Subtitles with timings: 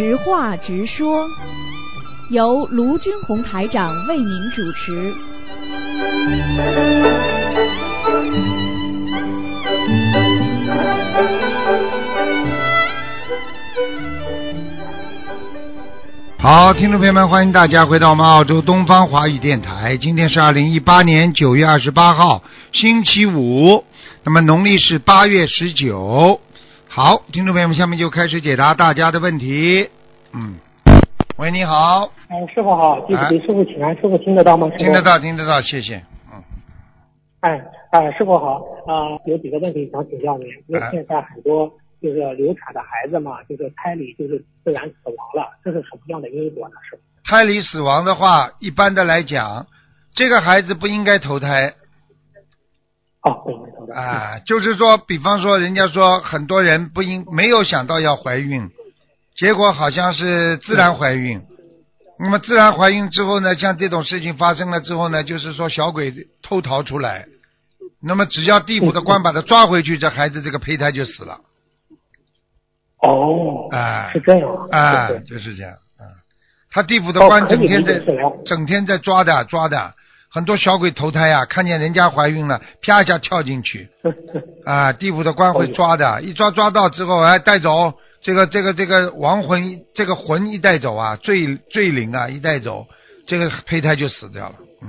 [0.00, 1.28] 直话直说，
[2.30, 5.12] 由卢军红台长为您主持。
[16.38, 19.98] 好，听众朋友们，欢迎大家回到我们澳洲东方华语电台。
[19.98, 23.84] 今天是二零一八年九月二十八号，星期五，
[24.24, 26.40] 那么农历是八月十九。
[26.92, 29.88] 好，听众朋友们，下面就开始解答大家的问题。
[30.32, 30.54] 嗯，
[31.36, 34.70] 喂，你好，哎，师傅好，弟子给师傅请安，师傅听得到吗？
[34.78, 35.02] 听得。
[35.02, 35.96] 到，听得到，谢谢。
[36.32, 36.42] 嗯，
[37.40, 41.68] 哎，哎，师傅好，啊、有几个问题想请教您，因为哎现在很多
[42.00, 46.74] 就是流产的孩子嘛，就是胎里就是自然死亡了，这是什么样的因果呢？
[46.88, 47.02] 师傅？
[47.24, 49.66] 胎里死亡的话，一般的来讲，
[50.14, 51.74] 这个孩子不应该投胎。
[53.22, 53.94] 哦，不应该投胎。
[53.94, 58.70] 啊，就是说，比方说，人家说很多人不应没有想到要怀孕，
[59.36, 61.40] 结果好像是自然怀孕。
[62.22, 67.26] 那么自然怀孕之后呢，像这种事情发生了之后呢，就是说小鬼偷逃出来，
[68.02, 71.38] 那么只要地府的官把他抓回去，这孩子这个胚胎就死了。
[73.02, 74.50] 哦，啊是这样。
[74.70, 75.72] 啊，对对就是这样。
[75.72, 76.04] 啊，
[76.70, 77.98] 他地府的官整天在
[78.44, 79.94] 整天在抓的抓的，
[80.30, 83.88] 很多小鬼投胎啊，看见人家怀孕了，啪一下跳进去。
[84.66, 92.86] 啊，地府的官会抓的，一抓抓到之后，哎，带走这个这个这个亡魂，这个魂一带走啊，罪罪灵啊一带走，
[93.26, 94.56] 这个胚胎就死掉了。
[94.82, 94.88] 嗯，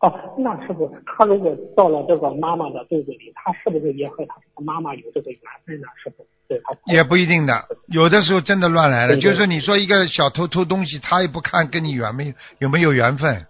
[0.00, 5.86] 哦，那师傅，他如果到了这个妈妈的肚子里，他是不是也和他妈妈有这个缘分呢？
[6.02, 9.14] 师傅，对他也不一定的，有的时候真的乱来了。
[9.14, 13.46] 对对就是你说一个小偷偷东西，他也不看跟你缘没有没有缘分，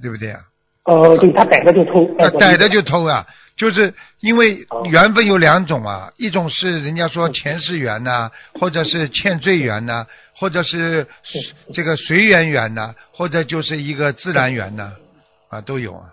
[0.00, 0.40] 对不对啊？
[0.84, 2.06] 呃，对他逮着就偷，
[2.38, 3.24] 逮着就偷啊，
[3.56, 11.06] 就是因为缘分有两种啊，一种是人家说前世缘呐、或者是欠罪缘呐、或者是
[11.72, 14.92] 这个随缘缘呐、或者就是一个自然缘呐、
[15.48, 16.10] 啊，都有啊，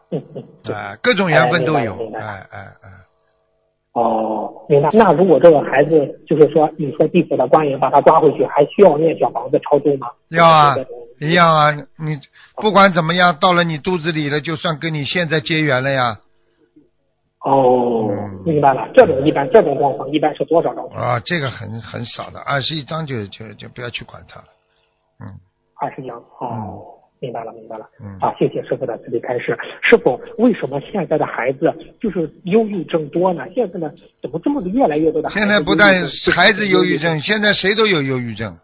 [0.71, 2.89] 啊，各种缘分都有哎哎哎，
[3.99, 4.89] 哦，明白。
[4.93, 10.07] 那如果这个孩子就是说，你说地府的官员把他抓回去，还需要念小房子超度吗？
[10.29, 12.17] 要啊这种一样啊，你
[12.55, 16.17] 不管怎么样，到了你肚子里了，就算跟你现在结缘了呀，
[17.43, 18.88] 哦嗯，明白了。
[18.93, 20.85] 这种一般这种状况一般是多少张？
[20.88, 24.47] 啊，这个很很少的，二十一张就就就不要去管它了，
[25.21, 25.27] 嗯
[25.81, 26.17] 二十张。
[26.39, 27.85] 哦，明白了，明白了。
[28.00, 28.18] 嗯。
[28.19, 29.57] 啊，谢谢师傅的慈悲开示。
[29.81, 33.44] 师傅，为什么现在的孩子就是忧郁症多呢？
[33.53, 33.91] 现在呢，
[34.22, 35.94] 怎么这么越来越多的孩子现在不但
[36.34, 38.57] 孩子忧郁症，现在谁都有忧郁症，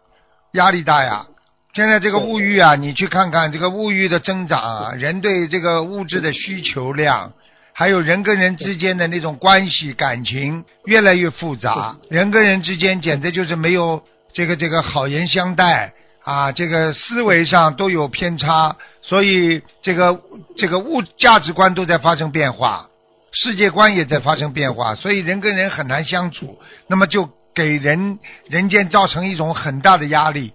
[0.52, 1.26] 压力大呀。
[1.74, 7.34] 现在这个物欲啊，你去看看这个物欲的增长啊，人对这个物质的需求量，
[7.74, 14.02] 还有人跟人之间的那种关系感情越来越复杂，人跟人之间简直就是没有
[14.32, 15.92] 这个这个好言相待
[16.26, 20.20] 啊，这个思维上都有偏差，所以这个
[20.56, 22.88] 这个物价值观都在发生变化。
[23.30, 30.52] 世界观也在发生变化，所以人跟人很难相处，那么就给人人间造成一种很大的压力，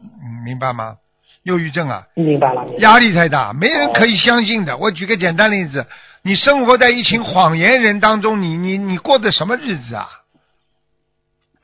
[0.00, 0.94] 嗯，明白吗？
[1.42, 2.80] 忧郁症啊，明白了，明白了。
[2.80, 4.76] 压力太大，没人可以相信的。
[4.76, 5.84] 我举个简单例子，
[6.22, 10.06] 你生活在一群谎言人当中，你你你过的什么日子啊？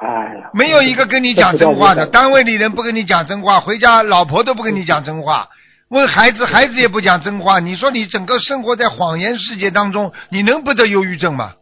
[0.04, 5.48] 哎呀，没有一个跟你讲真话的，单位里人不跟你讲真话，回家老婆都不跟你讲真话，
[5.88, 7.58] 问孩子孩子也不讲真话。
[7.58, 11.54] 你说你整个生活在谎言世界当中，你能不得忧郁症吗？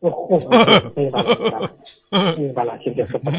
[0.00, 2.78] 明白了，明白了。
[2.78, 3.32] 谢谢师傅。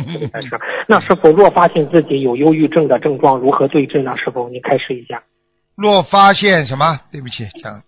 [0.87, 4.17] 那师傅若发现自己有忧郁症的症状，如何对治呢？
[4.17, 5.23] 师傅，您开始一下。
[5.77, 6.99] 若发现什么？
[7.13, 7.81] 对不起，讲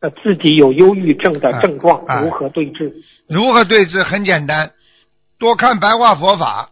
[0.00, 2.92] 呃，自己有忧郁症的症状，如何对治？
[3.28, 4.02] 如何对治？
[4.02, 4.70] 很简单，
[5.40, 6.70] 多看白话佛法，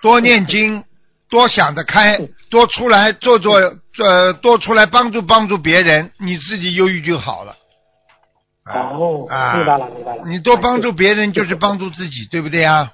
[0.00, 0.84] 多念经，
[1.28, 3.56] 多想得开，多出来做做
[3.98, 7.56] 呃，多出来帮助帮助别人，你自己忧郁就好了。
[8.62, 10.22] 啊哦，啊，明白了，明白了。
[10.24, 12.92] 你多帮助别人就是帮助自己，对不对呀？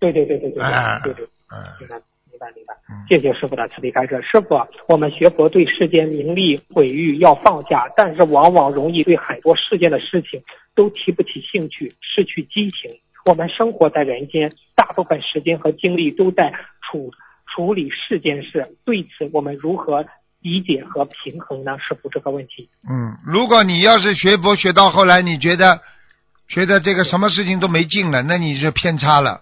[0.00, 1.94] 对对对对对啊对对对，嗯明白
[2.28, 3.06] 明白明白嗯。
[3.08, 4.20] 谢谢师傅的慈悲开示。
[4.22, 10.42] 师傅，我们学佛对世间名利毁誉要放下，但是往往容易对很多世间的事情
[10.74, 12.90] 都提不起兴趣，失去激情。
[13.26, 17.10] 我们生活在人间，大部分时间和精力都在处
[17.52, 20.06] 处理世间事，对此我们如何
[20.40, 21.76] 理解和平衡呢？
[21.80, 22.68] 师傅这个问题。
[22.88, 25.80] 嗯，如果你要是学佛学到后来，你觉得
[26.46, 29.40] 觉得这个什么事情都没劲了，那你是偏差了。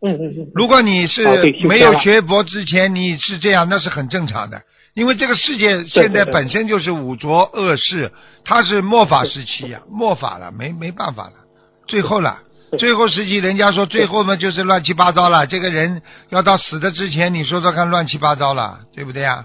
[0.00, 0.52] 嗯嗯嗯。
[0.54, 1.24] 如果你是
[1.66, 4.62] 没有学佛之前你是这样，那是很正常的，
[4.94, 8.12] 因为这个世界现在本身就是五浊恶世，
[8.44, 11.32] 它是末法时期呀、末法了，没没办法了，
[11.88, 12.42] 最后了，
[12.78, 19.44] 最后时期人家说最后嘛就是乱七八糟了，这个人要到死的之前，你说说看乱七八糟了，对不对呀？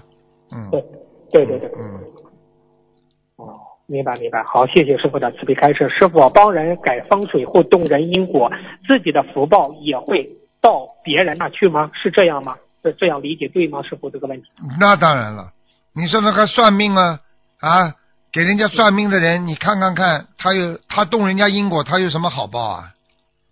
[0.52, 0.80] 嗯，对
[1.32, 2.00] 对对对，嗯，
[3.36, 5.88] 哦，明白明白，好，谢谢师傅的慈悲开示。
[5.88, 8.50] 师傅帮人改风水或动人因果，
[8.86, 10.28] 自己的福报也会
[10.60, 11.90] 到别人那去吗？
[11.94, 12.56] 是这样吗？
[12.82, 13.82] 是这样理解对吗？
[13.82, 14.48] 师傅这个问题。
[14.78, 15.52] 那当然了，
[15.92, 17.20] 你说那个算命啊
[17.60, 17.94] 啊，
[18.32, 22.84] 给人家算命的人，你看看看，他有他动人家因果，他有什么好报啊？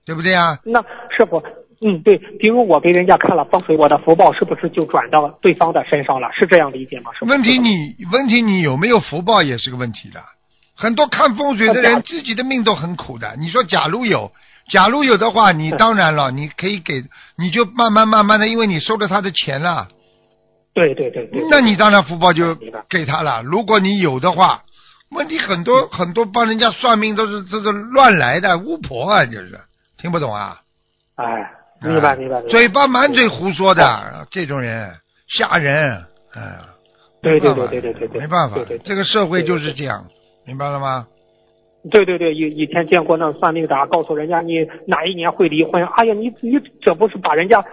[0.09, 0.59] 对不对啊？
[0.65, 1.43] 那师傅，
[1.83, 6.31] 嗯，对，比如我给人家看了风水，我的福报是不是就转到对方的身上了？
[6.33, 7.13] 是这样理解吗？
[7.13, 7.27] 师傅？
[7.27, 10.19] 问题你问题你有没有福报也是个问题的。
[10.75, 13.37] 很多看风水的人自己的命都很苦的。
[13.39, 14.33] 你说假如有，
[14.71, 17.05] 假如有的话，你当然了，你可以给，
[17.37, 19.89] 你就慢慢慢慢的，因为你收了他的钱了，
[20.73, 21.45] 对对对对。
[21.51, 22.57] 那你当然福报就
[22.89, 23.43] 给他了。
[23.43, 24.63] 如果你有的话，
[25.11, 29.61] 问题很多很多帮人家算命都是这个乱来的巫婆啊，就是
[30.01, 30.61] 听不懂啊。
[31.17, 31.51] 哎，
[31.83, 32.41] 明白啊明白。
[32.43, 34.95] 嘴巴满嘴胡说的这种人
[35.29, 36.59] 吓人，哎呀，
[37.21, 40.07] 对对对对对对对，没办法对对，这个社会就是这样，
[40.47, 41.07] 明白了吗？
[41.91, 47.65] 对对对，以以前见过那算命的啊，告诉人家你哪一年会离婚，哎呀，你你这不是把人家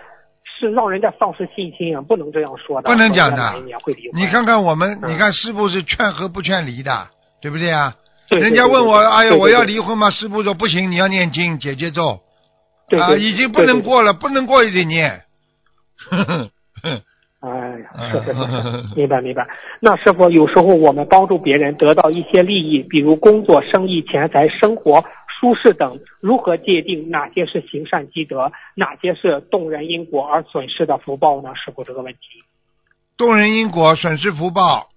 [0.60, 4.22] 是让人家丧失信心啊，不能这样说的，不能讲的说人家哪一年会离婚？
[4.22, 7.08] 你看看我们，嗯你看师傅是劝和不劝离的，
[7.42, 7.94] 对不对啊？
[8.30, 10.10] 对，人家问我，哎呀，我要，离婚吗？
[10.10, 12.20] 师傅说不行，你要念经解结咒啊，
[12.90, 15.22] 对对对已经不能过了，不能过也得念。
[16.10, 16.52] 呵呵
[16.82, 17.02] 呵
[17.42, 17.50] 哎
[17.80, 18.42] 呀，是是是
[18.90, 19.48] 是，明白明白。
[19.80, 25.04] 那师傅，有时候我们帮助别人得到一些利益，比如工作、生意、钱财、生活
[25.40, 31.50] 舒适等，如何界定哪些是行善积德，哪些是动人因果而损失的福报呢？
[31.54, 32.20] 师傅这个问题。
[33.16, 34.90] 动人因果，损失福报，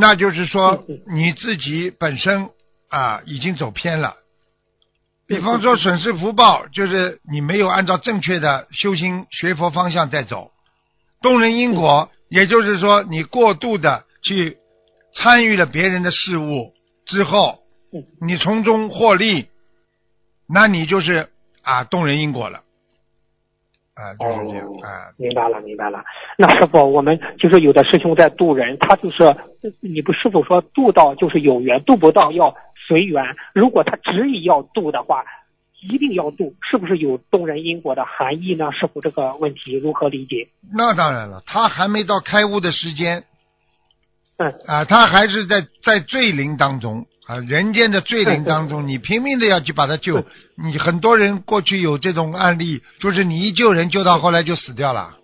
[0.00, 2.50] 那就是说嗯你自己本身
[2.96, 4.14] 啊已经走偏了。
[5.28, 10.50] 比方说损失福报，就是你没有按照正确的修心学佛方向在走。
[11.20, 14.56] 动人因果，也就是说你过度的去
[15.12, 16.72] 参与了别人的事物
[17.04, 17.58] 之后
[17.92, 19.48] 嗯，你从中获利，
[20.48, 21.28] 那你就是
[21.62, 22.60] 啊动人因果了。
[23.94, 24.88] 啊，就是这样哦啊。
[25.18, 26.04] 明白了，明白了。
[26.38, 29.16] 那师傅，我们就是有的师兄在渡人，他就是
[29.80, 32.54] 你不师傅说渡到就是有缘，渡不到要
[32.86, 33.24] 随缘。
[33.54, 35.24] 如果他执意要渡的话，
[35.82, 38.72] 一定要渡，是不是有动人因果的含义呢？
[38.72, 40.48] 师傅这个问题如何理解？
[40.72, 43.24] 那当然了，他还没到开悟的时间
[44.38, 50.24] 嗯，啊，他还是在在罪灵当中啊，人间的罪灵当中，你拼命的要去把他救。
[50.56, 55.16] 你很多人过去有这种案例，就是你一救人，救到后来就死掉了，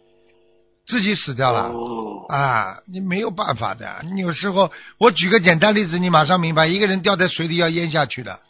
[0.87, 1.69] 自己死掉了。
[1.69, 4.05] 哦，啊，你没有办法的。
[4.13, 8.41] 你有时候，我举个简单例子，你马上明白，一个人掉在水里要淹下去的，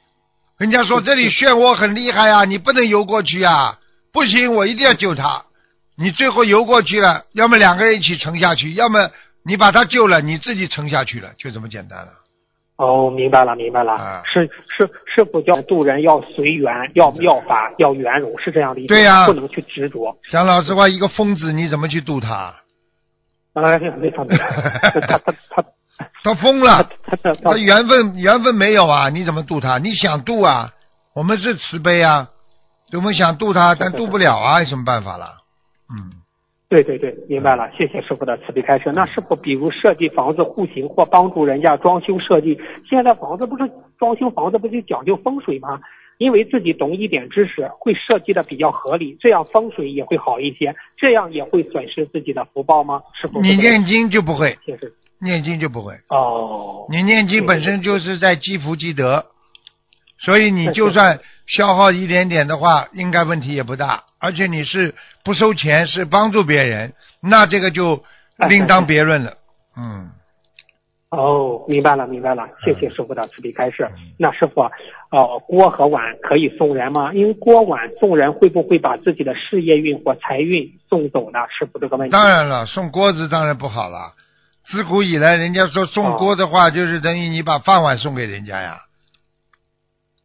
[0.58, 3.78] 人家说这里漩涡很厉害啊，你不能游过去啊，
[4.12, 5.44] 不行，我一定要救他。
[5.96, 9.10] 你最后游过去了，要么两个人一起沉下去，要么
[9.44, 12.12] 你把他救了，你自己沉下去了，就这么简单了。
[12.82, 13.92] 哦，明白了，明白了。
[13.92, 14.44] 啊是
[14.76, 18.88] 是师傅叫渡人要随缘，要妙法，要圆融，是这样的意思？
[18.88, 20.16] 对呀不能去执着。
[20.30, 22.56] 讲老实话，一个疯子你怎么去渡他？
[23.54, 24.44] 哎，没错没错，
[24.80, 25.64] 他他他
[26.24, 29.78] 他疯了，他他他他缘分缘分没有啊，你怎么渡他？
[29.78, 30.72] 你想渡啊，
[31.14, 32.30] 我们是慈悲啊，
[32.92, 35.36] 我们想渡他，但渡不了啊，有什么办法啦？
[35.94, 36.10] 嗯，
[36.72, 38.90] 对对对，明白了，谢谢师傅的慈悲开示。
[38.92, 45.78] 那师傅，比如设计房子户型或帮助人家装修设计，现在房子不是装修房子不就讲究风水吗？
[46.16, 53.02] 因为自己懂一点知识，会设计的比较合理，这样风水也会好一些，这样也会损失自己的福报吗？
[53.20, 54.56] 师傅，你念经就不会。
[55.20, 59.26] 念经就不会，哦，你念经本身就是在积福积德，
[60.18, 61.20] 所以你就算
[61.56, 64.04] 消耗一点点的话，应该问题也不大。
[64.18, 64.94] 而且你是
[65.24, 68.02] 不收钱，是帮助别人，那这个就
[68.48, 69.34] 另当别论了。
[69.76, 70.10] 嗯，
[71.10, 73.86] 哦，明白了，明白了，谢谢师傅的慈悲开示。
[74.18, 74.62] 那师傅，
[75.10, 77.12] 呃，锅和碗可以送人吗？
[77.12, 81.40] 因为锅碗送人会不会把自己的事业运或财运送走呢？
[81.58, 82.12] 师傅这个问题。
[82.12, 84.12] 当然了，送锅子当然不好了。
[84.64, 88.78] 自古以来，人家说送锅的话，就是等于你把饭碗送给人家呀。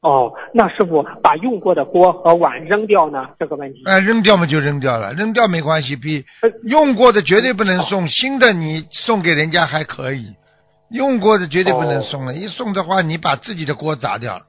[0.08, 3.28] 哦，那师傅把用过的锅和碗扔掉呢？
[3.38, 3.84] 这个问题。
[3.86, 10.34] 哎，扔掉嘛就扔掉了，扔掉没关系，比呃用过的绝对不能送，新的你送给人家还可以，
[10.92, 12.34] 用过的绝对不能送了。
[12.34, 14.46] 一送的话，你把自己的锅砸掉了。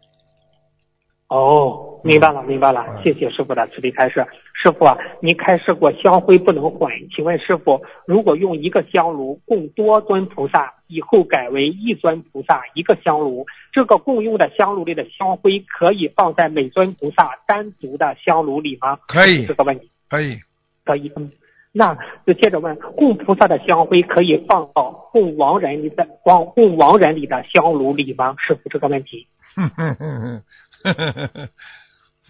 [1.28, 4.26] 哦，明白了，明白了，谢谢师傅的慈悲开示。
[4.54, 4.86] 师傅，
[5.20, 18.98] 您开示过香灰不能混，请问师傅，如果用一个香炉供多尊菩萨，以后改为一尊菩萨一个香炉，这个共用的香炉里的香灰可以放在每尊菩萨单独的香炉里吗？
[19.06, 20.38] 可以，这个问题可以
[20.86, 21.12] 可以。
[21.14, 21.30] 嗯，
[21.72, 21.94] 那
[22.26, 28.34] 就接着问，供菩萨的香灰可以放到供亡人里的光供亡人里的香炉里吗？
[28.38, 30.42] 师傅，这个问题，嗯嗯嗯嗯。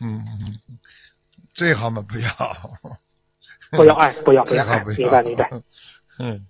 [0.01, 0.25] 嗯，
[1.55, 2.29] 最好嘛 不要，
[3.71, 5.51] 不要哎，不要不要，哎最好不要，明白明白，
[6.21, 6.47] 嗯，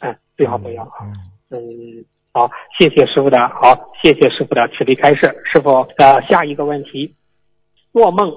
[0.00, 0.82] 哎，最好不要。
[1.02, 1.12] 嗯，
[1.50, 5.34] 嗯，好，谢谢师傅的，好，谢谢师傅的慈悲开示。
[5.52, 7.14] 师傅，呃，下一个问题，
[7.92, 8.32] 做梦，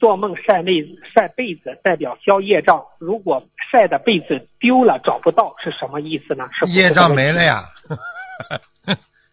[0.00, 0.84] 做梦晒被
[1.14, 6.48] 晒被子代表消业障，如果晒的被子丢了找不到是什么意思呢？
[6.52, 7.42] 师傅，业障没了。
[7.44, 7.64] 呀，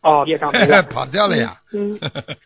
[0.06, 0.84] 哦，业障没了。
[0.84, 2.00] 跑掉了呀，嗯，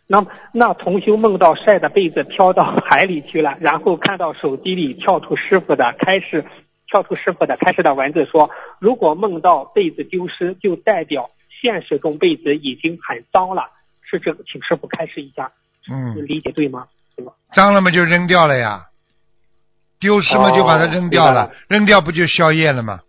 [0.08, 6.46] 那那同修梦到晒的被子飘到海里去了，然后看到手机里跳出师傅的开始，
[6.88, 8.50] 跳出师傅的开始的文字说，
[8.80, 11.30] 如果梦到被子丢失，就代表
[11.62, 13.64] 现实中被子已经很脏了，
[14.02, 15.52] 是这个，请师傅开示一下，
[15.92, 16.88] 嗯，理解对吗？
[17.18, 17.34] 对吧？
[17.52, 18.86] 脏了嘛就扔掉了呀，
[20.00, 23.02] 丢失嘛就把它扔掉了哦了，扔掉不就消业了吗？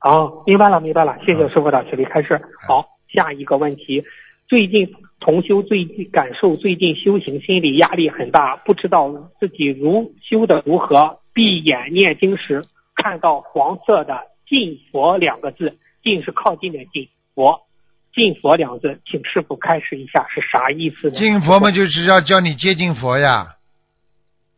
[0.00, 2.40] 哦，明白了，明白了，谢谢师傅的慈悲开始。
[2.66, 4.04] 好，下一个问题，
[4.48, 9.10] 最近同修最近感受最近修行心理压力很大，不知道
[9.40, 11.18] 自己如修的如何。
[11.34, 12.64] 闭眼念经时
[12.96, 17.60] 看到黄色的“近佛”两个字，“近”是靠近的“近”，佛
[18.12, 21.16] “近佛”两个字，请师傅开示一下是啥意思呢？
[21.16, 23.54] 敬佛嘛就是要叫你接近佛呀，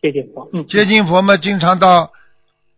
[0.01, 2.13] 接近佛，嗯，接近佛嘛经常到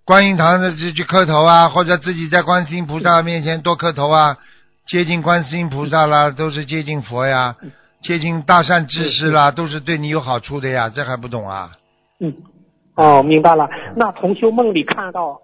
[0.04, 4.38] 观音堂的去去磕头啊，或者自己在观世音菩萨面前多磕头啊，
[4.86, 7.56] 接近观世音菩萨啦，都是接近佛呀，
[8.02, 11.70] 接近大善知识啦，都是对你有好处的呀，这还不懂啊？
[12.20, 12.34] 嗯，
[12.96, 13.70] 哦，明白了。
[13.96, 15.40] 那同修梦里看到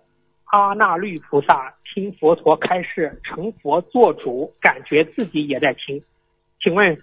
[0.46, 6.02] 阿那律菩萨听佛陀开示，成佛做主，感觉自己也在听。
[6.60, 6.98] 请问，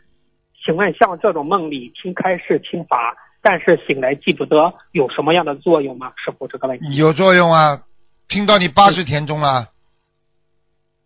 [0.66, 6.12] 请问像这种梦里听开示听法，但是醒来记不得，有什么样的作用吗？
[6.18, 6.96] 师傅，这个问题。
[6.96, 7.82] 有作用啊，
[8.28, 9.70] 听到你八十田中了。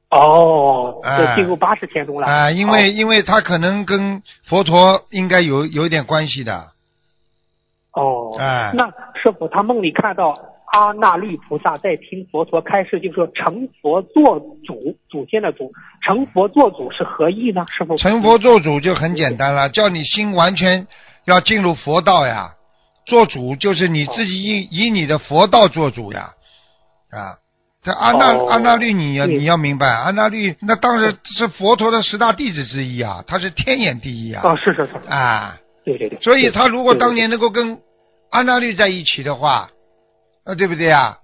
[0.10, 2.28] 哦，哎就进入八十天中了。
[2.28, 6.72] 啊，因为因为他可能跟佛陀应该有有一点关系的，
[7.94, 8.88] 哦，哎那
[9.22, 10.38] 师傅他梦里看到
[10.72, 15.72] 阿那律菩萨在听佛陀开示，就说成佛做主，祖先的祖，
[16.04, 17.66] 成佛做主是何意呢？
[17.75, 17.98] 师傅？
[17.98, 20.88] 成佛做主就很简单了，叫你心完全
[21.25, 22.56] 要进入佛道呀。
[23.06, 26.30] 做主就是你自己以以你的佛道做主呀，
[27.10, 27.38] 啊，
[27.82, 36.20] 这阿那、哦阿那律你要你要明白，阿那律那当时是佛陀的十大弟子之一啊，他是天眼第一啊，哦，是是是，啊，对对对。
[36.22, 37.80] 所以他如果当年能够跟
[38.32, 39.70] 阿那律在一起的话，
[40.44, 41.20] 啊，对不对啊？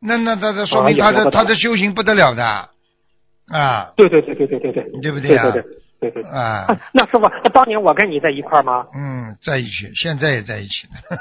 [0.00, 2.44] 那那那那说明他的、他的修行不得了的，
[3.52, 5.62] 啊对对对对对对对，对不对啊对对
[6.00, 6.30] 对对对。
[6.30, 8.86] 啊，啊那师傅，那当年我跟你在一块吗？
[8.94, 10.96] 嗯，在一起，现在也在一起呢。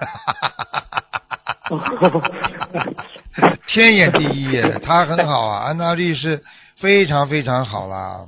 [3.68, 6.42] 天眼第一，他很好啊，安娜律是
[6.78, 8.28] 非常非常好啦。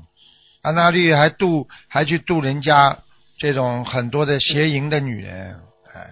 [0.62, 3.00] 安娜律还渡还去渡人家
[3.39, 5.55] 这种很多的邪淫的女人，
[5.93, 6.07] 哎，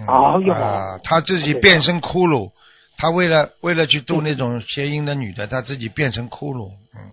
[0.00, 2.50] 嗯哦哟啊，他自己变身骷髅，
[2.96, 7.12] 他为了为了去渡那种邪淫的女的，他自己变成骷髅，嗯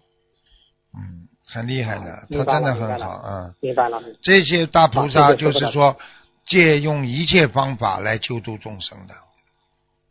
[0.97, 3.51] 嗯，很厉害的，他真的很好啊。
[3.61, 4.01] 明白了。
[4.23, 5.95] 这些大菩萨就是说，
[6.45, 9.13] 借用一切方法来救度众生的，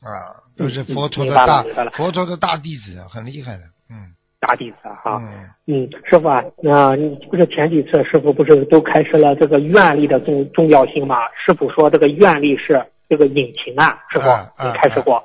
[0.09, 4.15] 啊，都是佛陀的大佛陀的大弟子，很厉害的，嗯。
[4.47, 5.23] 大弟子啊哈。
[5.23, 11.17] 嗯，嗯，师傅啊，那、你不是前几次师傅不是都开始了这个愿力的重重要性吗？
[11.47, 14.27] 师傅说这个愿力是这个引擎啊，师傅、
[14.63, 15.25] 你开始过。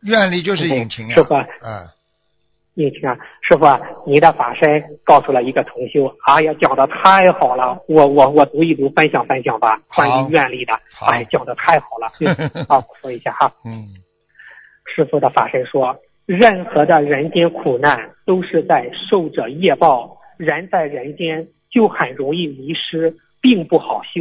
[0.00, 1.14] 愿力就是引擎啊。
[1.14, 1.44] 师傅啊，
[2.74, 12.10] 啊，引擎啊，师傅啊，你的法身告诉了一个同修，哎呀，讲的太好了，我我我读一读，分享分享吧，好关于愿力的，好哎，讲的太好了。
[12.20, 13.52] 嗯好，我说一下哈。
[13.64, 13.88] 嗯
[14.94, 24.20] 师傅的法身说，任何的人间苦难都是在受着业报，人在人间就很容易迷失，并不好修。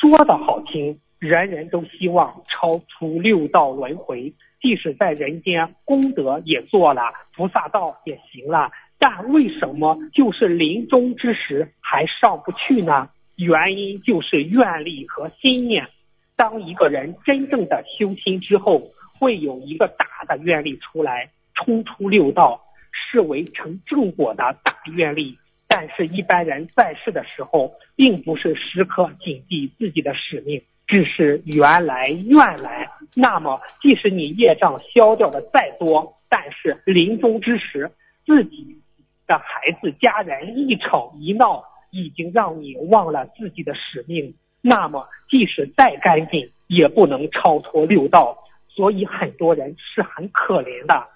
[0.00, 7.02] 说的好听，人人都希望超出六道轮回，即使在人间功德也做了，
[7.34, 13.08] 菩萨道也行了，但为什么就是临终之时还上不去呢？
[13.36, 15.88] 原因就是愿力和心念。
[16.36, 22.60] 当一个人真正的修心之后，会有一个大的愿力出来，冲出六道，
[22.92, 25.38] 视为成正果的大愿力。
[25.68, 30.60] 但是，一般人在世的时候，并不是时刻谨记自己的使命，
[30.90, 32.90] 只是缘来愿来。
[33.14, 37.88] 那么，即使你业障消掉的再多，但是临终之时，
[38.26, 38.76] 自己
[39.28, 44.34] 的孩子、家人一吵一闹，已经让你忘了自己的使命。
[44.62, 48.36] 那么，即使再干净，也不能超脱六道。
[48.68, 51.06] 所以，很多人是很可怜的。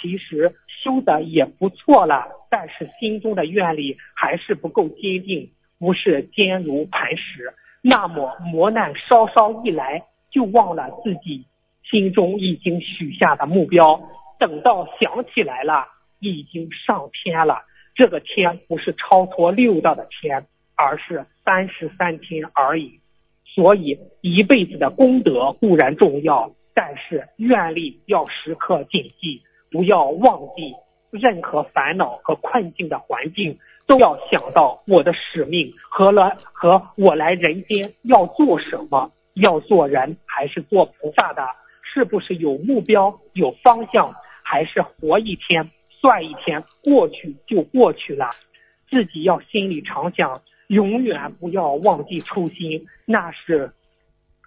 [0.00, 5.50] 其实修的也不错了，但是心中的愿力还是不够坚定，
[5.80, 7.52] 不是坚如磐石。
[7.86, 11.44] 那么磨难稍稍一来，就忘了自己
[11.82, 14.00] 心中已经许下的目标。
[14.38, 15.86] 等到想起来了，
[16.18, 17.58] 已经上天了。
[17.94, 23.00] 这个天不是超脱六道的天，而是三十三天而已。
[23.44, 29.42] 所以一辈子的功德固然重要，但是愿力要时刻谨记。
[29.70, 30.72] 不要忘记，
[31.10, 41.46] 任何烦恼和困境的环境，都要想到我的使命和来和我来人间要做什么，要做人还是做菩萨的？
[41.82, 44.12] 是不是有目标、有方向，
[44.42, 48.30] 还是活一天算一天，过去就过去了？
[48.90, 53.72] 自己要心里常想，永远不要忘记初心，那是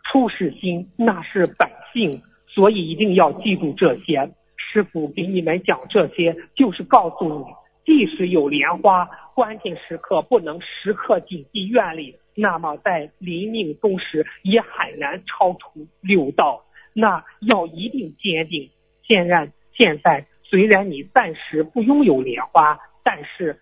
[0.03, 4.29] 初始心，那是本性，所以一定要记住这些。
[4.57, 7.45] 师傅给你们讲这些，就是告诉你，
[7.85, 16.65] 即使有莲花，关键时刻不能时刻谨记愿力，那么在临命终时也很难超出六道。
[16.91, 18.71] 那要一定坚定。
[19.03, 23.59] 现在现在虽然你暂时不拥有莲花，但是，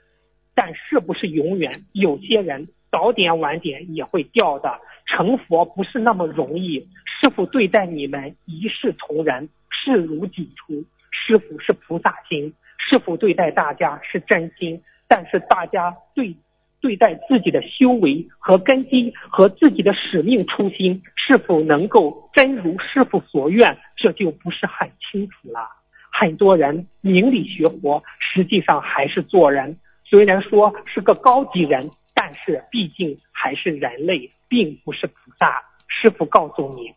[0.56, 1.84] 但是不是永远？
[1.92, 4.80] 有些人早点晚点也会掉的。
[5.06, 6.88] 成佛不是那么容易。
[7.20, 10.86] 师傅对待你们一视同仁，视如己出。
[11.12, 16.36] 师傅是菩萨心，师傅对待大家是真心，但是大家对
[16.82, 25.68] 对待自己的修为和根基和自己的使命初心，是否能够真如师傅所愿，这就不是很清楚了。
[26.12, 35.62] 很多人明理学佛，实际上还是做人，虽然说是个高级人，但是毕竟还是人类，并不是菩萨。
[35.88, 36.94] 师傅告诉你，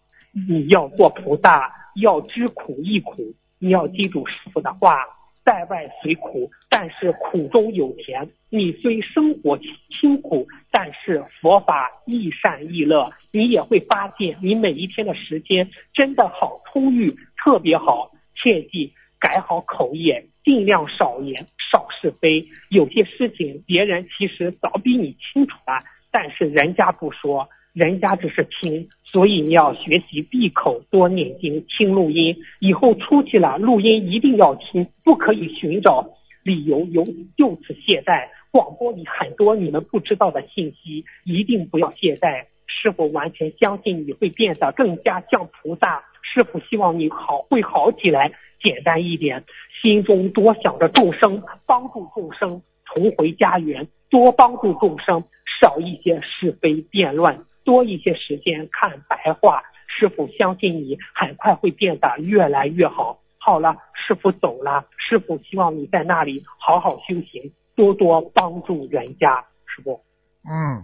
[0.46, 3.34] 你要做菩萨，要知苦亦苦。
[3.58, 5.04] 你要记住师傅的话，
[5.48, 8.28] 在外虽苦，但是苦中有甜。
[8.50, 9.58] 你虽生活
[9.88, 13.10] 清苦，但是佛法亦善亦乐。
[13.30, 18.10] 你也会发现，你每一天的时间真的好充裕，特别好。
[18.34, 22.46] 切记改好口业，尽量少言少是非。
[22.68, 27.48] 有些事情别人其实早比你清楚了，但是人家不说。
[27.78, 32.36] 人家只是听，所以你要学习闭口多念经，听录音。
[32.58, 36.04] 以后出去了，录音一定要听，不可以寻找
[36.42, 38.30] 理由，由就此懈怠。
[38.50, 42.46] 广播里很多你们不知道的信息，一定不要懈怠。
[42.66, 46.02] 师傅完全相信你会变得更加像菩萨。
[46.24, 49.44] 师傅希望你好会好起来，简单一点，
[49.80, 55.22] 心中多想着众生，帮助众生重回家园，多帮助众生，
[55.60, 57.44] 少一些是非辩乱。
[57.68, 63.20] 多一些时间看白话，师傅相信你很快会变得越来越好。
[63.36, 69.44] 好了，师傅走了，师傅希望你在那里好好修行，多多帮助人家。
[69.66, 70.00] 师傅，
[70.48, 70.82] 嗯，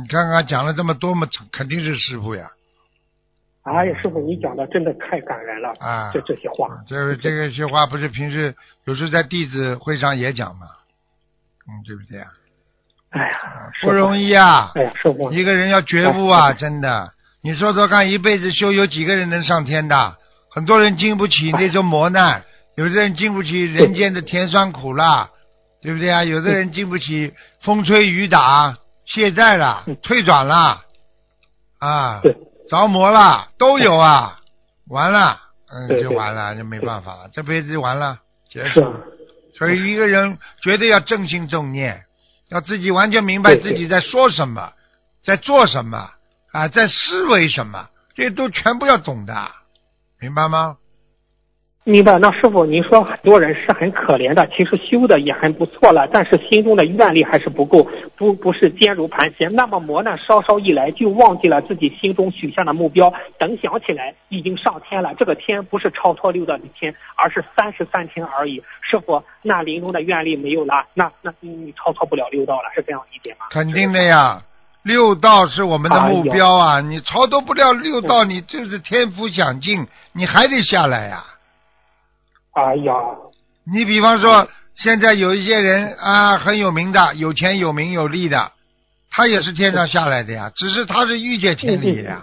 [0.00, 2.52] 你看看讲了这么多嘛，肯定是师傅呀。
[3.62, 6.12] 哎呀，师傅，你讲的真的太感人了啊！
[6.12, 10.66] 这这些话，这这个些话不是平时有时在弟子会上也讲吗？
[11.66, 12.26] 嗯，对不对呀？
[13.12, 13.38] 哎呀，
[13.82, 14.72] 不容易啊！
[15.30, 17.12] 一个人要觉悟啊，真的。
[17.42, 20.16] 你说说看，一辈子修，有几个人能上天的？
[20.50, 22.44] 很多人经不起那种磨难，
[22.76, 25.28] 有的人经不起人间的甜酸苦辣，
[25.82, 26.24] 对不对啊？
[26.24, 30.80] 有的人经不起风吹雨打，懈怠了，退转了，
[31.78, 32.22] 啊，
[32.70, 34.38] 着魔了，都有啊。
[34.88, 35.38] 完了，
[35.70, 38.18] 嗯，就完了，就没办法了，这辈子就完了，
[38.50, 38.94] 结束。
[39.54, 42.04] 所以一个人绝对要正心正念。
[42.52, 44.72] 要自己完全明白自己在说什么，
[45.24, 46.10] 在做什么
[46.52, 49.34] 啊，在思维什么，这都全部要懂的，
[50.20, 50.76] 明白吗？
[51.84, 52.18] 明白。
[52.18, 57.88] 那师傅，您说很多人是很可怜的，其实修的也很不错了，但是心中的愿力还是不够，
[58.22, 59.48] 不不是坚如磐石。
[59.48, 63.12] 那么磨难稍稍一来，就忘记了自己心中许下的目标。
[63.36, 65.12] 等想起来，已经上天了。
[65.18, 68.62] 这个天不是超脱六道的天，而是三十三天而已。
[68.80, 73.46] 师傅，那临终的愿力没有了，那那你超脱不了六道了，是这样理解吗？
[73.50, 74.40] 肯定的呀，
[74.84, 76.80] 六道是我们的目标啊！
[76.80, 81.24] 你超脱不了六道，你就是天福享尽，你还得下来呀。
[82.52, 82.94] 哎呀，
[83.64, 88.52] 你比方说，现在有一些人啊，很有名的，有钱有名有利的，
[89.10, 92.22] 他也是天上下来的呀，只是他是御界天理的呀。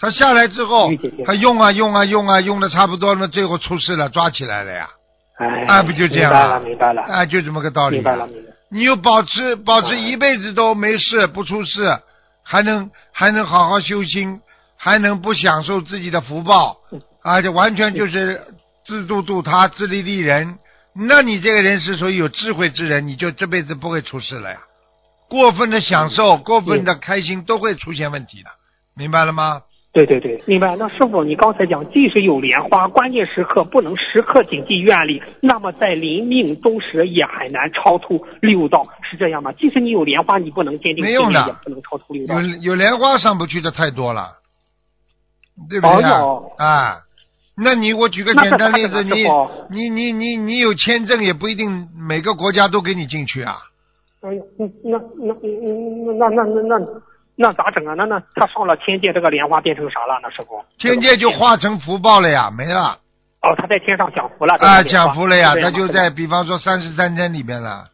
[0.00, 0.90] 他下来之后
[1.26, 4.88] 他用啊用啊用啊用的差不多了，最后出事了，抓起来了呀。
[5.38, 7.96] 哎，啊，不就这样明白了，明白了，啊，就这么个道理。
[7.96, 8.54] 明白了，明白了。
[8.70, 11.98] 你又保持保持一辈子都没事不出事，
[12.44, 14.40] 还能还能好好修心，
[14.76, 16.76] 还能不享受自己的福报，
[17.24, 18.40] 而且完全就是
[18.86, 20.58] 自助度他，自利利人。
[21.06, 24.58] 那你这个人是属于有智慧之人，你就这辈子不会出事了呀。
[25.28, 28.50] 过分的享受、过分的开心都会出现问题的，
[28.96, 29.62] 明白了吗？
[29.92, 30.76] 对对对，明白。
[30.76, 39.50] 那师傅，你刚才讲，即使有莲花，关键时刻不能时刻谨记愿力，那么在临命终时也很难超出六道，是这样吗？
[39.52, 42.56] 即使你有莲花，你不能坚定没用的信念，也不能超出六道有。
[42.58, 44.28] 有莲花上不去的太多了，
[45.70, 46.20] 对不对啊？
[46.20, 46.96] 哦哟啊，
[47.60, 49.24] 那你我举个简单例子，你
[49.68, 53.56] 你你你你有签证也不一定每个国家都给你进去啊。
[54.20, 54.30] 哎，
[54.84, 55.34] 那那
[56.14, 56.86] 那那那那那
[57.34, 57.94] 那咋整啊？
[57.94, 60.20] 那那他上了天界，这个莲花变成啥了？
[60.22, 60.64] 那时候？
[60.78, 62.98] 天界就化成福报了呀，没了。
[63.42, 64.54] 哦，他在天上享福了。
[64.54, 65.54] 啊，享福了呀！
[65.60, 67.88] 他就在，比方说三十三天里面了。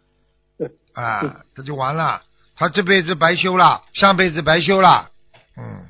[0.95, 1.21] 啊，
[1.57, 2.21] 他就完了，
[2.57, 5.09] 他这辈子白修了，上辈子白修了。
[5.57, 5.89] 嗯。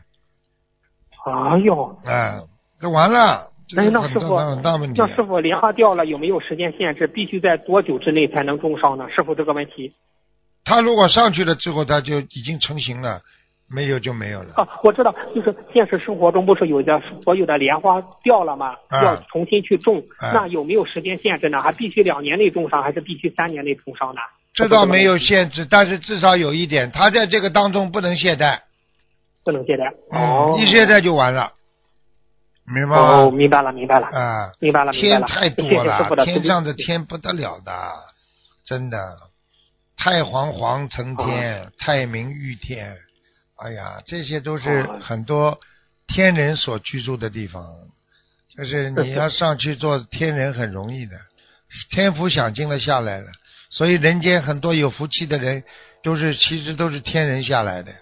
[1.27, 1.99] 哎呦。
[2.05, 2.41] 哎，
[2.81, 3.51] 这完了。
[3.77, 5.07] 哎，是很大那师傅，那。
[5.09, 7.07] 师傅莲花掉了有没有时间限制？
[7.07, 9.07] 必须在多久之内才能种上呢？
[9.11, 9.93] 师傅这个问题
[10.65, 13.21] 他如果上去了之后，他就已经成型了，
[13.69, 14.55] 没有就没有了。
[14.57, 18.75] 啊，我知道，就是现实生活中不是有的所有的莲花掉了吗？
[18.89, 21.61] 啊要重新去种，啊那有没有时间限制呢？
[21.61, 24.21] 还必须两年内种上，还是必须三年内种上呢？
[24.55, 28.61] 这倒没有限制，但是至少有一点，他在这个当中不能懈怠，
[29.45, 29.91] 不能懈怠。
[30.13, 31.51] 哦嗯，，一懈怠就完了，
[32.67, 33.31] 明白？
[33.31, 35.27] 明白了，明白了，啊，明白了，明白了。
[35.27, 37.73] 天太多谢谢师了天上的天不得了的，
[38.65, 38.99] 真的，
[39.97, 42.97] 太皇皇成天，太明御天，
[43.57, 44.99] 哎呀，这些都是哦。
[45.03, 45.59] 很多
[46.07, 47.63] 天人所居住的地方，
[48.57, 51.17] 就是你要上去做天人很容易的，
[51.91, 53.27] 天福享尽了下来了，
[53.71, 55.63] 所以人间很多有福气的人，
[56.03, 57.93] 都是其实都是天人下来的。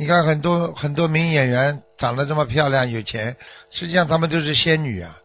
[0.00, 3.36] 你看很多很多名演员长得这么漂亮有钱，
[3.70, 5.18] 实际上他们都是仙女啊，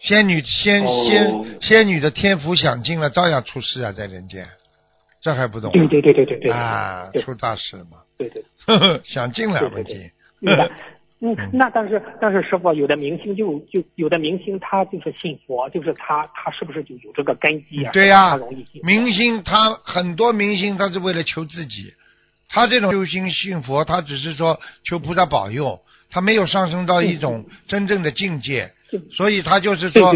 [0.00, 4.46] 仙女仙、哦仙仙女的天赋享尽了，照样出事啊，在人间，
[5.20, 8.42] 这还不懂对对对对对对啊，出大事了嘛，对对。
[8.66, 9.60] 呵呵，享尽了。
[11.20, 17.92] 嗯，那但是但是师傅，有的明星就就有的明星他就是信佛，就是他他是不是就有这个根基啊？
[17.92, 18.38] 对呀。
[18.82, 21.92] 明星他很多明星他是为了求自己，
[22.54, 28.70] 他这种修心信佛，他只是说求菩萨保佑，他没有上升到一种真正的境界，
[29.10, 30.14] 所以他就是说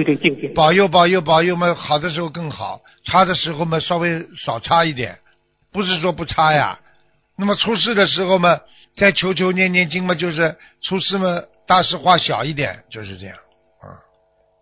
[0.55, 5.18] 保佑保佑保佑嘛，好的时候更好，差的时候嘛稍微少差一点，
[5.72, 6.79] 不是说不差呀。
[7.37, 8.61] 那么出事的时候嘛，
[8.96, 11.27] 再求求念念经嘛，就是出事嘛
[11.66, 13.35] 大事化小一点，就是这样。
[13.35, 13.98] 啊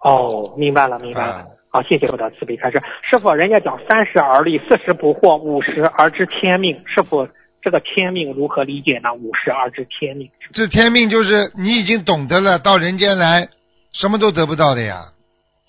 [0.01, 1.47] 哦，明白了明白了啊。
[1.69, 2.83] 好，谢谢我的慈悲开示。
[3.03, 6.83] 师傅，人家讲三十而立，四十不惑，五十而知天命。
[6.87, 7.29] 师傅，
[7.67, 9.13] 这个天命如何理解呢？
[9.13, 10.31] 五十而知天命。
[10.53, 13.49] 这天命就是你已经懂得了，到人间来
[13.93, 15.07] 什么都得不到的呀。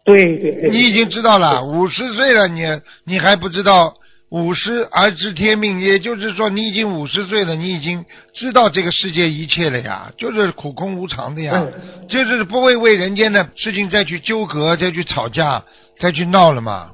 [0.06, 0.70] 对对对。
[0.70, 2.62] 你已经知道了，五十岁了，你
[3.04, 3.96] 你还不知道
[4.30, 8.06] 五十而知天命，也就是说你已经五十岁了，你已经
[8.36, 11.66] 知道这个世界一切了呀，就是苦空无常的呀，
[12.08, 15.64] 就是不会为人间的事情再去纠葛、再去吵架、
[16.00, 16.92] 再去闹了嘛，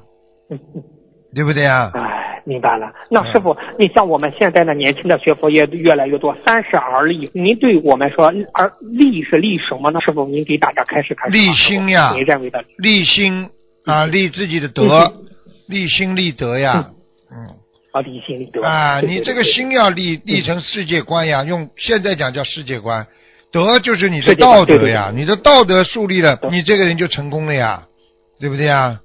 [1.34, 1.90] 对不对呀？
[1.92, 2.92] 哎，明白了。
[3.10, 10.00] 那师傅，你像我们现在的年轻的学佛也越来越多，三十而立，您对我们说，而立是立什么呢？
[10.00, 11.36] 师傅，您给大家开始开始。
[11.36, 12.12] 立心呀。
[12.14, 12.62] 您认为的。
[12.78, 13.50] 立心
[13.84, 15.12] 啊，立自己的德，
[15.68, 16.14] 立心。
[16.14, 16.90] 立德呀，
[17.30, 17.56] 嗯。
[17.92, 18.62] 啊，立心立德。
[18.62, 23.06] 啊，你这个心要立立成世界观呀，用现在讲叫世界观，
[23.52, 27.84] 德就是你的道德呀，你的道德树立了，你这个人就成功了呀，
[28.40, 29.00] 对不对呀？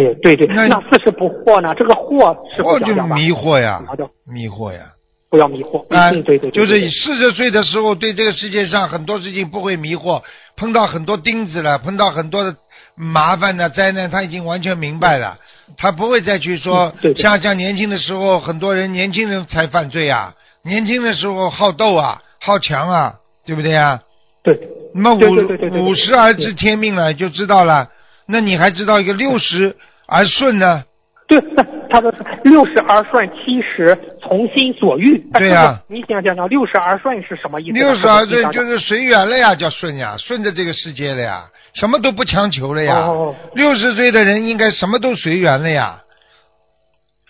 [0.00, 1.74] 对对对，那那四十不惑呢？
[1.74, 2.94] 这个惑是惑就？
[3.14, 4.92] 迷惑呀好的，迷惑呀，
[5.28, 5.80] 不要迷惑。
[5.94, 10.22] 啊嗯，对对，对就是四十岁的时候，对这个世界上很多事情不会迷惑，
[10.56, 12.56] 碰到很多钉子了，碰到很多的
[12.96, 15.38] 麻烦的灾难，他已经完全明白了，
[15.76, 24.00] 他不会再去说嗯对对像像年轻的时候，很多人年轻人才犯罪啊，年轻的时候好斗啊，好强啊，对不对啊？
[24.42, 24.58] 对
[24.94, 27.88] 那么五五十而知天命了，就知道了。
[28.26, 30.84] 那你还知道一个六十而顺呢？
[31.28, 31.40] 对，
[31.88, 35.16] 他说是六十而顺，七十从心所欲。
[35.32, 37.72] 对呀你想讲讲六十而顺是什么意思？
[37.72, 43.34] 六十而顺就是随缘了呀，叫顺呀，顺着这个世界了呀，什么都不强求了呀哦。
[43.54, 46.02] 六十岁的人应该什么都随缘了呀。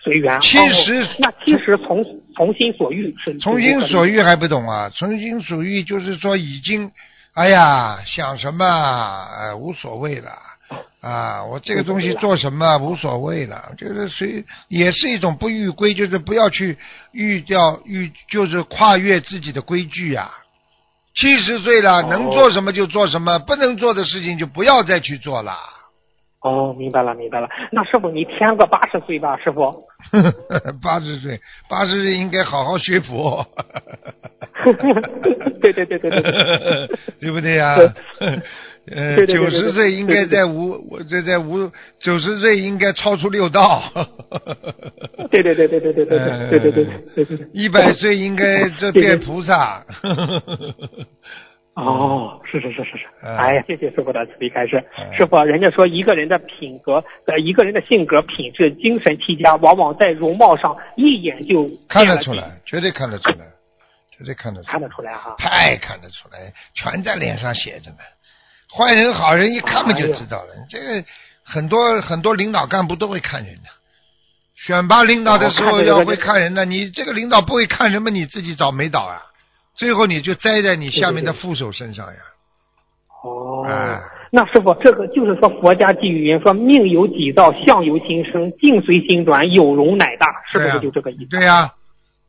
[0.03, 0.41] 随缘。
[0.41, 2.03] 七十哦那七十从
[2.35, 4.89] 从心所欲是从心所欲还不懂啊？
[4.93, 6.91] 从心所欲就是说已经，
[7.35, 10.31] 哎呀，想什么呃无所谓了
[11.01, 16.77] 啊，我这个东西做什么无所谓了，就是随也是一种不逾规，就是不要去
[17.11, 20.31] 逾掉逾，就是跨越自己的规矩呀、
[21.15, 25.53] 七十岁了，哦能做什么就做什么，不能做的事情就不要再去做了。
[26.41, 27.47] 哦，明白了明白了。
[27.71, 29.85] 那师傅你添个八十岁吧，师傅。
[30.83, 33.45] 八十岁，八十岁应该好好学佛。
[35.61, 37.31] 对对对对对对。
[37.31, 37.77] 不对呀、
[38.19, 38.41] 对
[38.91, 43.81] 呃，九十岁应该在无，我这在无九十岁应该超出六道。
[45.31, 46.19] 对对对对对对对对
[46.49, 47.47] 对对对对对对。
[47.53, 49.85] 一百岁应该 这变菩萨。
[51.75, 54.83] 哦，是是是是是，嗯哎呀，谢谢师傅的慈悲开示。
[54.97, 63.45] 嗯师傅，人家说一个人的品格，呃，一个人的性格、品质、精神气佳，往往在容貌上一眼就看得出来，绝对看得出来，
[64.11, 65.35] 绝对看得出来，看得出来哈。
[65.39, 67.97] 太看得出来，全在脸上写着呢。
[68.75, 71.03] 坏人好人一看嘛就知道了，这个
[71.43, 73.69] 很多很多领导干部都会看人的。
[74.55, 79.21] 选拔领导的时候要会看人的，你这个领导不会看人嘛，你自己找没倒啊，
[79.75, 82.19] 最后你就栽在你下面的副手身上呀。
[83.23, 84.01] 哦，哎。
[84.35, 91.25] 那师傅，这个就是说佛家寄语云说命由己造，相由心生，境随心转，有容乃大，是不是就这个意思？
[91.29, 91.71] 对呀、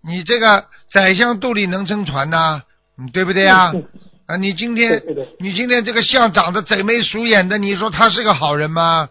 [0.03, 2.63] 你这个宰相肚里能撑船呐、
[2.99, 3.83] 嗯，对不对呀、嗯
[4.27, 5.03] 啊，你今天
[5.39, 9.09] 你今天这个像长得贼眉鼠眼的，你说他是个好人吗？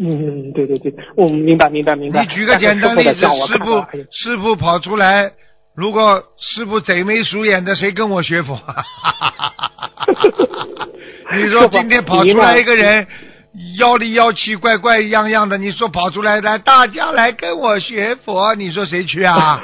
[0.00, 2.22] 嗯，对对对，我明白明白明白。
[2.22, 3.14] 你举个简单例子，
[3.46, 5.32] 师傅师傅跑出来，
[5.74, 8.58] 如果师傅贼眉鼠眼的，谁跟我学佛？
[11.34, 13.06] 你说今天跑出来一个人，
[13.78, 19.60] 妖里妖气、怪怪样样的，你说跑出来来，大家来跟我学佛，你说谁去啊？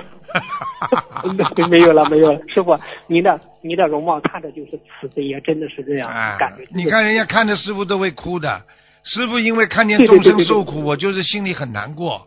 [1.69, 6.67] 没有了，没有了，师傅，您的您的容貌看着就是慈悲呀，真的是这样，啊感觉。
[6.75, 8.63] 你看人家看着师傅都会哭的，
[9.05, 12.27] 师傅因为看见众对对对对对生受苦，我就是心里很难过，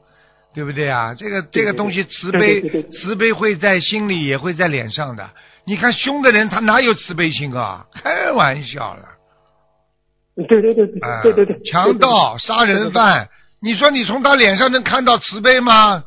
[0.53, 1.13] 对不对啊？
[1.15, 5.29] 这个这个东西慈对悲慈悲会在心里，也会在脸上的。
[5.63, 7.85] 你看凶的人，他哪有慈悲心啊？
[7.93, 9.03] 开玩笑了
[10.35, 11.21] 对对对对啊！
[11.21, 13.27] 对对对，强盗、杀人犯，
[13.61, 16.03] 你说你从他脸上能看到慈悲吗？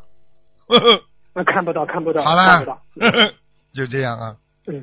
[0.67, 1.01] 呵呵
[1.33, 2.81] 那看不到看不到，好看不了到。，
[3.73, 4.35] 就这样啊。
[4.67, 4.81] 嗯，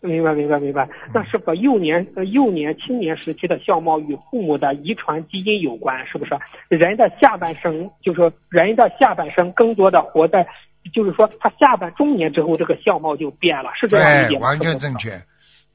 [0.00, 0.88] 明白明白明白。
[1.12, 6.34] 那是否，幼年呃幼年青年时期的相貌与父母的遗传基因有关，是不是？
[6.68, 10.46] 人的下半生，就是说人的下半生更多的活在，
[10.92, 14.48] 就是说他下半中年之后，这个相貌就变了，是这样理解，吗？
[14.48, 15.20] 完全正确。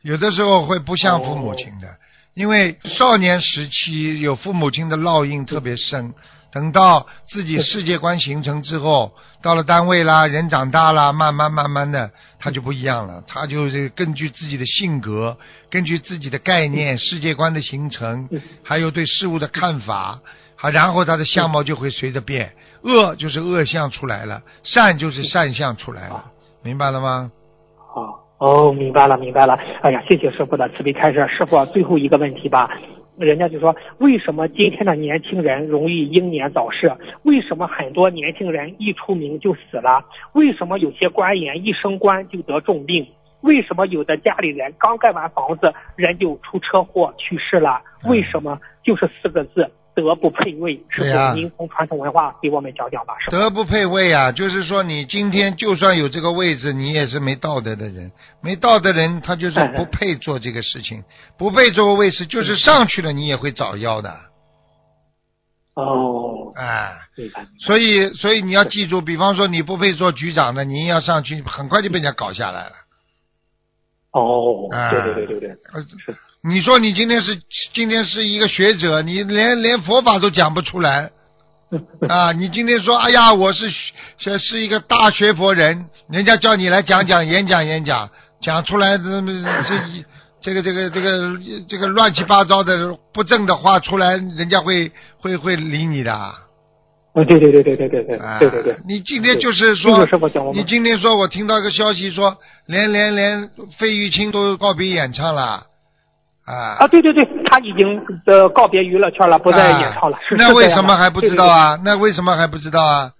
[0.02, 1.88] 有的时候会不像父母亲的，
[2.34, 6.14] 因为少年时期有父母亲的烙印特别深，
[6.52, 13.24] 等到自己世界观形成之后，到了单位啦，人长大啦，慢慢慢慢的，他就不一样了。
[13.28, 15.38] 他就是根据自己的性格，
[15.70, 18.28] 根据自己的概念、世界观的形成，
[18.64, 20.20] 还有对事物的看法，
[20.56, 22.54] 好，然后他的相貌就会随着变。
[22.82, 26.32] 恶就是恶相出来了，善就是善相出来了，
[26.64, 27.32] 明白了吗？
[27.94, 29.54] 好哦，明白了明白了。
[29.82, 31.28] 哎呀，谢谢师傅的慈悲开示。
[31.28, 32.70] 师傅，最后一个问题吧。
[33.20, 36.92] 人家就说，为什么今天的年轻人容易英年早逝？
[37.24, 40.04] 为什么很多年轻人一出名就死了？
[40.34, 43.06] 为什么有些官员一升官就得重病？
[43.42, 47.82] 为什么有的家里人刚盖完房子，人就出车祸去世了？
[48.08, 48.60] 为什么？
[48.84, 49.70] 就是四个字，
[50.02, 50.76] 德不配位。
[50.90, 53.14] 师对呀傅，您从传统文化给我们讲讲吧。
[53.30, 58.12] 德不配位啊，就是说你今天就算有这个位置，你也是没道德的人。
[58.42, 61.04] 没道德的人，他就是不配做这个事情，
[61.38, 64.10] 不配做位置，就是上去了你也会找腰的，
[65.76, 66.94] 哦，哎。
[67.18, 67.46] 明白。
[67.60, 72.72] 所以，所以你要记住，比方说你不配做局长的，你要上去，很快就被人家搞下来了。
[74.12, 75.58] 哦，哎对对对对对，
[76.42, 77.38] 你说你今天是
[77.74, 81.12] 今天是一个学者，你连连佛法都讲不出来
[82.08, 82.32] 啊！
[82.32, 83.70] 你今天说，哎呀，我是
[84.18, 88.10] 是是一个大学佛人，人家叫你来讲讲演讲演讲，
[88.42, 89.22] 讲出来的
[90.42, 96.14] 这这个这个这个这个乱七八糟的不正的话出来，人家会会会理你的。
[96.14, 96.36] 啊，
[97.14, 100.08] 对对对对对对对啊，对对对，你今天就是说
[100.54, 105.64] 你今天说我听到一个消息说，连连连费玉清都告别演唱了，
[106.50, 111.80] 啊啊，对对对，他已经呃告别娱乐圈了，不再演唱了，那为什么还不知道对啊？
[111.86, 113.12] 那为什么还不知道啊？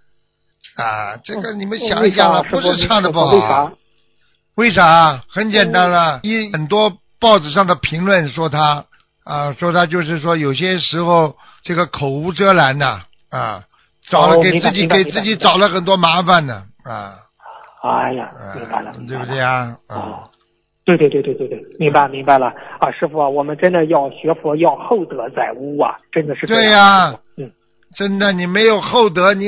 [0.78, 3.72] 啊，这个你们想一想了，为啥不是唱的不好为啥啊。？
[4.56, 5.24] 为啥？
[5.30, 8.86] 很简单了，一很多报纸上的评论说他
[9.24, 13.64] 啊，说他就是说有些时候这个口无遮拦呐啊，
[14.10, 17.14] 找了给自己给自己找了很多麻烦呢啊，
[17.84, 19.76] 哎呀，啊明白了，对不对啊？
[19.88, 20.30] 啊，哦，
[20.98, 22.48] 对对对对对对，明白明白了
[22.80, 27.52] 啊，师傅啊，我们真的要学佛要厚德载物啊，真的是对呀、嗯，
[27.96, 29.48] 真的，你没有厚德，你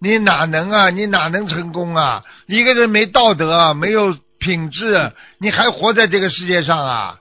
[0.00, 0.90] 你哪能啊？
[0.90, 2.24] 你哪能成功啊？
[2.46, 7.16] 一个人没道德，没有品质，你还活在这个世界上啊？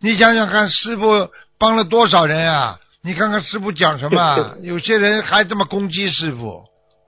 [0.00, 1.28] 你想想看，师傅
[1.58, 2.78] 帮了多少人啊？
[3.02, 4.54] 你看看师傅讲什么啊？
[4.62, 6.62] 有些人还这么攻击师傅，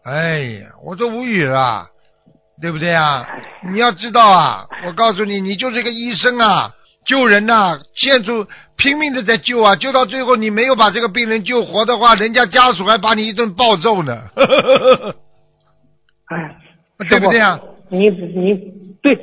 [0.04, 1.86] 哎呀，我都无语了，
[2.60, 3.26] 对不对啊？
[3.70, 6.72] 你要知道啊，我告诉你，你就是个医生啊，
[7.04, 14.22] 救人呐、现出拼命的在救啊，救到最后你没有把这个病人救活的话，人家家属还把你一顿暴揍呢，
[16.26, 16.56] 哎，
[17.10, 17.60] 对不对啊？
[17.88, 18.54] 你你
[19.02, 19.14] 对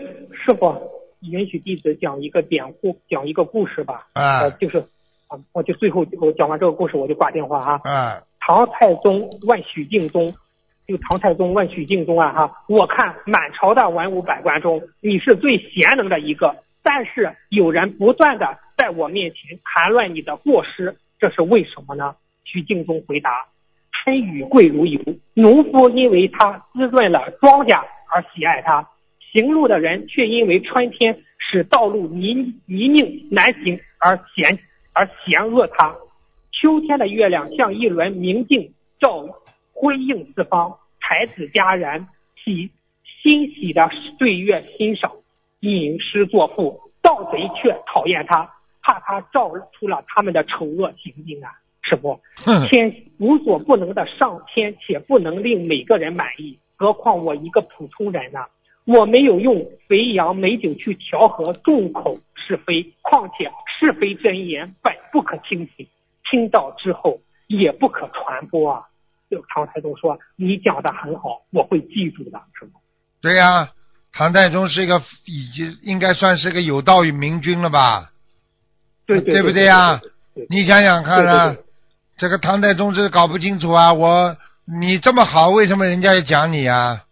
[0.45, 0.73] 师傅
[1.21, 4.05] 允许弟子讲一个典故，讲一个故事吧。
[4.13, 4.77] 啊呃，就是
[5.27, 7.79] 啊，我就最后我讲完这个故事我就挂电话哈。
[7.83, 10.33] 啊，唐太宗问许敬宗，
[10.85, 22.15] 就唐太宗问许敬宗啊哈，我看满朝的文武百官中，你是最贤能的一个，但是有人不断的在我面前谈论你的过失，这是为什么呢？
[22.43, 23.31] 许敬宗回答：
[23.91, 24.99] 春雨贵如油，
[25.33, 27.81] 农夫因为它滋润了庄稼
[28.13, 28.89] 而喜爱它，
[29.31, 34.59] 行路的人却因为春天使道路泥泥泞难行而嫌
[34.93, 35.95] 而嫌恶它。
[36.51, 39.25] 秋天的月亮像一轮明镜，照
[39.83, 40.77] 辉映四方。
[41.05, 42.07] 才子佳人
[42.41, 42.71] 喜
[43.21, 45.11] 欣喜的对月欣赏，
[45.59, 46.79] 吟诗作赋。
[47.01, 48.49] 盗贼却讨厌他，
[48.81, 51.51] 怕他照出了他们的丑恶行径啊！
[51.81, 52.17] 师傅，
[52.69, 58.39] 天无所不能的上天，且不能令每个人满意，何况我一个普通人呢？
[58.85, 65.85] 我没有用肥羊美酒去调和众口是非，况且是非真言本不可轻信，
[66.31, 68.87] 听到之后也不可传播啊。
[69.33, 72.73] 这个唐太宗说：“你讲的很好，我会记住的，是吗。
[73.19, 73.69] 对呀、
[74.11, 78.11] 唐太宗是一个已经应该算是个有道与明君了吧？
[79.07, 79.99] 对对对不对呀
[80.49, 81.63] 你想想看啊，对对
[82.17, 87.03] 这个唐太宗是搞不清楚啊，我你这么好，为什么人家要讲你啊？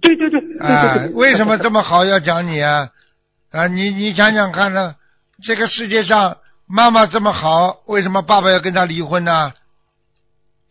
[0.00, 2.90] 对对对啊为什么这么好要讲你啊？
[3.50, 4.94] 啊，你你想想看呢？
[5.42, 9.52] 这个世界上妈妈这么好，为什么爸爸要跟他离婚呢？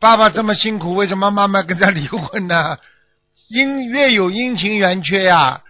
[0.01, 2.75] 爸爸这么辛苦，为什么妈妈跟他离婚呢？
[3.49, 5.61] 阴月有阴晴圆缺呀，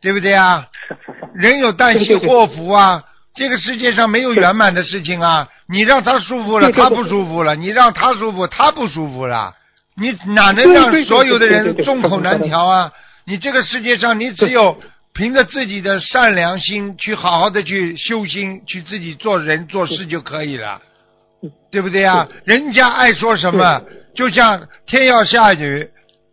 [0.00, 0.68] 对不对啊？
[1.34, 3.02] 人有旦夕祸福啊，
[3.34, 5.48] 这个世界上没有圆满的事情啊。
[5.68, 9.54] 你让他舒服了，他不舒服了；你让他舒服，他不舒服了。
[9.96, 12.92] 你哪能让所有的人众口难调啊？
[13.24, 14.80] 你这个世界上，你只有
[15.14, 20.89] 凭着自己的善良心去好好的去修心，去自己做人做事就可以了嗯，
[21.70, 22.28] 对不对啊？
[22.44, 23.82] 人家爱说什么，
[24.14, 25.88] 就像天要下雨，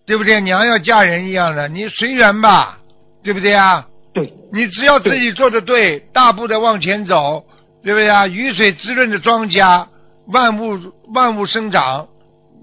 [0.05, 0.41] 对不对？
[0.41, 2.79] 娘要嫁人一样的，你随缘吧，
[3.23, 3.87] 对不对啊？
[4.13, 7.45] 对你只要自己做的对，大步的往前走，
[7.83, 8.27] 对不对啊？
[8.27, 9.87] 雨水滋润的庄稼，
[10.27, 10.77] 万物
[11.13, 12.07] 万物生长，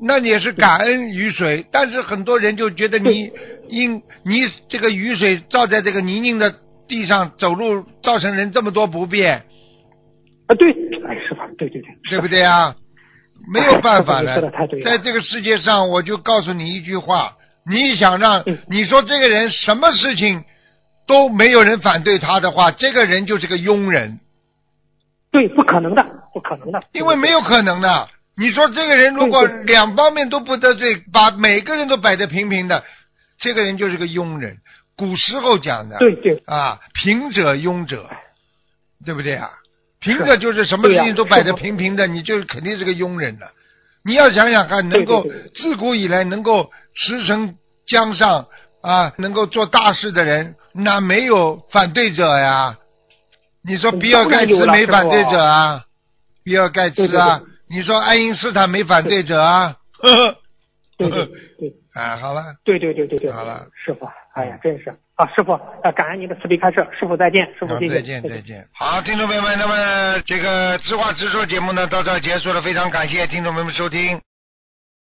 [0.03, 1.65] 那你也是感恩雨水。
[1.71, 3.31] 但是很多人就觉得你
[3.69, 6.53] 因你这个雨水照在这个泥泞的
[6.89, 9.45] 地上走路，造成人这么多不便，
[10.49, 10.75] 啊对，
[11.55, 12.75] 对对对，对不对啊？
[13.53, 14.41] 没有办法了
[14.85, 17.37] 在这个世界上，我就告诉你一句话：
[17.69, 20.45] 你想让嗯你说这个人什么事情
[21.07, 24.21] 都没有人反对他的话，这个人就是个庸人，
[25.31, 28.09] 对，不可能的，不可能的，因为没有可能的。
[28.37, 32.83] 你说这个人如果两方面都不得罪，把每个人都摆得平平的，
[33.39, 34.57] 这个人就是个庸人。
[34.97, 38.09] 古时候讲的，对对啊，平者庸者，
[39.05, 39.51] 对不对啊？
[40.05, 43.51] 平着就是什么事情都摆得平平的，你就肯定是个庸人了。
[44.05, 47.55] 你要想想看，能够自古以来能够驰骋
[47.87, 48.47] 江上
[48.83, 52.77] 啊，能够做大事的人，哪没有反对者呀。
[53.67, 55.85] 你说比尔盖茨没反对者啊？
[56.45, 57.41] 比尔盖茨啊？
[57.71, 59.77] 你说爱因斯坦没反对者啊？
[59.99, 60.39] 呵 呵
[60.99, 61.27] 对对
[61.59, 68.67] 对 啊，好了，对对对对对，好了，师傅，哎呀，真是啊，师傅，啊，感恩您的慈悲开示，师傅再见，师傅再见，再见再见。
[68.73, 74.21] 好，听众朋友们，那么这个知话直说节目呢到这儿结束了，非常感谢听众朋友们收听。